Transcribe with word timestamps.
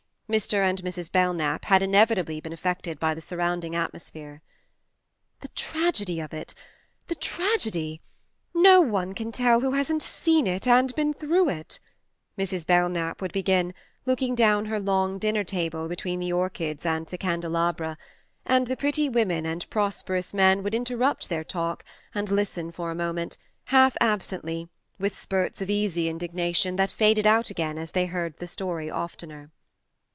Mr. 0.31 0.63
and 0.63 0.81
Mrs. 0.81 1.11
Belknap 1.11 1.65
had 1.65 1.81
inevit 1.81 2.17
ably 2.17 2.39
been 2.39 2.53
affected 2.53 2.97
by 3.01 3.13
the 3.13 3.19
surrounding 3.19 3.75
atmosphere. 3.75 4.41
"The 5.41 5.49
tragedy 5.49 6.21
of 6.21 6.33
it 6.33 6.53
the 7.07 7.15
tragedy 7.15 7.99
no 8.53 8.79
one 8.79 9.13
can 9.13 9.33
tell 9.33 9.59
who 9.59 9.71
hasn't 9.71 10.01
seen 10.01 10.47
it 10.47 10.65
and 10.65 10.95
been 10.95 11.13
through 11.13 11.49
it," 11.49 11.79
Mrs. 12.37 12.65
Belknap 12.65 13.21
would 13.21 13.33
begin, 13.33 13.73
looking 14.05 14.33
down 14.33 14.67
her 14.67 14.79
long 14.79 15.19
dinner 15.19 15.43
table 15.43 15.89
between 15.89 16.21
the 16.21 16.31
orchids 16.31 16.85
and 16.85 17.07
the 17.07 17.17
candelabra; 17.17 17.97
and 18.45 18.67
the 18.67 18.77
pretty 18.77 19.09
women 19.09 19.45
and 19.45 19.69
prosperous 19.69 20.33
men 20.33 20.63
would 20.63 20.73
interrupt 20.73 21.27
their 21.27 21.43
talk, 21.43 21.83
and 22.15 22.31
listen 22.31 22.71
for 22.71 22.89
a 22.89 22.95
moment, 22.95 23.35
half 23.65 23.97
absently, 23.99 24.69
with 24.97 25.19
spurts 25.19 25.59
of 25.61 25.69
easy 25.69 26.05
indigna 26.05 26.07
THE 26.07 26.09
MARNE 26.27 26.29
39 26.31 26.53
tion 26.53 26.75
that 26.77 26.91
faded 26.93 27.27
out 27.27 27.49
again 27.49 27.77
as 27.77 27.91
they 27.91 28.05
heard 28.05 28.37
the 28.37 28.47
story 28.47 28.89
oftener. 28.89 29.51